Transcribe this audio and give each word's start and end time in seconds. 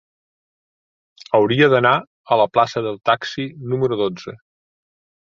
Hauria 1.39 1.67
d'anar 1.73 1.91
a 2.35 2.37
la 2.41 2.47
plaça 2.55 2.83
del 2.85 2.97
Taxi 3.09 3.45
número 3.75 3.99
dotze. 4.01 4.33